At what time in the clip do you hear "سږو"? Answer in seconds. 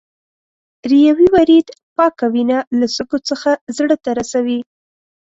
2.95-3.19